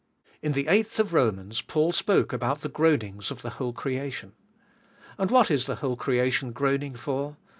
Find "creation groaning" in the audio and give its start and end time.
5.95-6.95